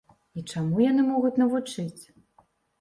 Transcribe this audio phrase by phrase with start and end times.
[0.39, 2.01] І чаму яны могуць навучыць?